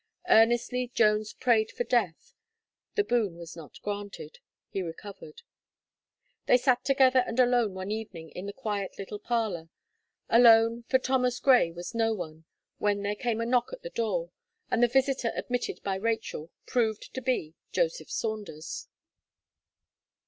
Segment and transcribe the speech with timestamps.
[0.29, 2.33] Earnestly Jones prayed for death:
[2.95, 5.43] the boon was not granted; he recovered.
[6.47, 9.69] They sat together and alone one evening in the quiet little parlour
[10.27, 12.45] alone, for Thomas Gray was no one,
[12.79, 14.31] when there came a knock at the door,
[14.71, 18.87] and the visitor admitted by Rachel, proved to be Joseph Saunders.